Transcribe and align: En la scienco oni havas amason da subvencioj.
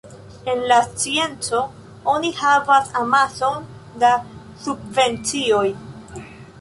En 0.51 0.61
la 0.69 0.77
scienco 0.85 1.59
oni 2.13 2.33
havas 2.39 2.89
amason 3.03 3.69
da 4.05 4.13
subvencioj. 4.65 5.67